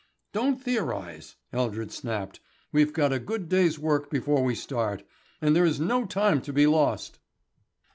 [0.33, 2.39] "Don't theorise," Eldred snapped.
[2.71, 5.03] "We've got a good day's work before we start.
[5.43, 7.19] And there is no time to be lost."